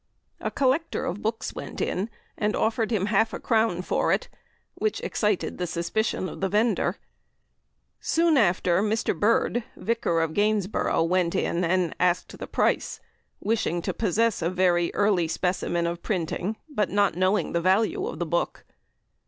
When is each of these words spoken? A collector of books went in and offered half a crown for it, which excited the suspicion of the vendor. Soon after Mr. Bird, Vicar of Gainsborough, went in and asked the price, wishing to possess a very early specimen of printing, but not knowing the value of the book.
A 0.39 0.49
collector 0.49 1.05
of 1.05 1.21
books 1.21 1.53
went 1.53 1.79
in 1.79 2.09
and 2.35 2.55
offered 2.55 2.89
half 2.89 3.33
a 3.33 3.39
crown 3.39 3.83
for 3.83 4.11
it, 4.11 4.29
which 4.73 4.99
excited 5.01 5.59
the 5.59 5.67
suspicion 5.67 6.27
of 6.27 6.41
the 6.41 6.49
vendor. 6.49 6.97
Soon 7.99 8.35
after 8.35 8.81
Mr. 8.81 9.15
Bird, 9.15 9.63
Vicar 9.77 10.21
of 10.21 10.33
Gainsborough, 10.33 11.03
went 11.03 11.35
in 11.35 11.63
and 11.63 11.93
asked 11.99 12.35
the 12.39 12.47
price, 12.47 12.99
wishing 13.41 13.79
to 13.83 13.93
possess 13.93 14.41
a 14.41 14.49
very 14.49 14.91
early 14.95 15.27
specimen 15.27 15.85
of 15.85 16.01
printing, 16.01 16.57
but 16.67 16.89
not 16.89 17.13
knowing 17.15 17.51
the 17.51 17.61
value 17.61 18.07
of 18.07 18.17
the 18.17 18.25
book. 18.25 18.65